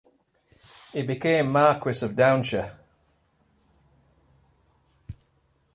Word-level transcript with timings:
He 0.93 1.03
became 1.03 1.51
Marquess 1.51 2.01
of 2.01 2.13
Downshire. 2.13 2.73